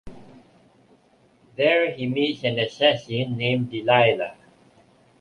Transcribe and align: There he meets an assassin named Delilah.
There 1.57 1.91
he 1.91 2.07
meets 2.07 2.43
an 2.43 2.57
assassin 2.57 3.37
named 3.37 3.69
Delilah. 3.69 4.33